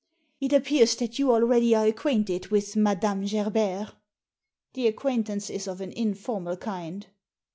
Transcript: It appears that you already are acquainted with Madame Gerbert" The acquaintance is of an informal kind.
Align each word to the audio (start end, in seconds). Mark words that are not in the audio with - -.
It 0.39 0.51
appears 0.51 0.95
that 0.95 1.19
you 1.19 1.31
already 1.31 1.75
are 1.75 1.85
acquainted 1.85 2.47
with 2.47 2.75
Madame 2.75 3.23
Gerbert" 3.23 3.93
The 4.73 4.87
acquaintance 4.87 5.51
is 5.51 5.67
of 5.67 5.79
an 5.79 5.91
informal 5.91 6.57
kind. 6.57 7.05